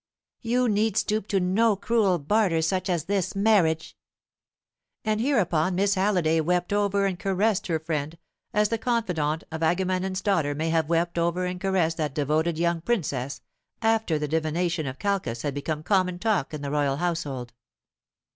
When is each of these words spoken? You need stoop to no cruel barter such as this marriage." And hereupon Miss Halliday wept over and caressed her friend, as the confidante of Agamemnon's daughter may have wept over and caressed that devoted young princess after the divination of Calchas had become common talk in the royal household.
You 0.41 0.67
need 0.67 0.97
stoop 0.97 1.27
to 1.27 1.39
no 1.39 1.75
cruel 1.75 2.17
barter 2.17 2.63
such 2.63 2.89
as 2.89 3.03
this 3.03 3.35
marriage." 3.35 3.95
And 5.05 5.21
hereupon 5.21 5.75
Miss 5.75 5.93
Halliday 5.93 6.39
wept 6.41 6.73
over 6.73 7.05
and 7.05 7.19
caressed 7.19 7.67
her 7.67 7.77
friend, 7.77 8.17
as 8.51 8.69
the 8.69 8.79
confidante 8.79 9.43
of 9.51 9.61
Agamemnon's 9.61 10.21
daughter 10.21 10.55
may 10.55 10.71
have 10.71 10.89
wept 10.89 11.19
over 11.19 11.45
and 11.45 11.61
caressed 11.61 11.97
that 11.97 12.15
devoted 12.15 12.57
young 12.57 12.81
princess 12.81 13.41
after 13.83 14.17
the 14.17 14.27
divination 14.27 14.87
of 14.87 14.97
Calchas 14.97 15.43
had 15.43 15.53
become 15.53 15.83
common 15.83 16.17
talk 16.17 16.51
in 16.51 16.63
the 16.63 16.71
royal 16.71 16.97
household. 16.97 17.53